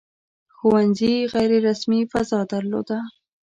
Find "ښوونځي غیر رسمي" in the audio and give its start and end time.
0.55-2.01